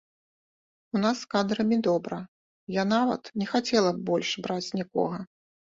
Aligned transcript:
У 0.97 1.01
нас 1.03 1.15
з 1.19 1.29
кадрамі 1.33 1.77
добра, 1.89 2.17
я 2.81 2.89
нават 2.95 3.23
не 3.43 3.53
хацела 3.55 3.91
б 4.01 4.05
больш 4.11 4.29
браць 4.49 4.65
нікога. 4.83 5.17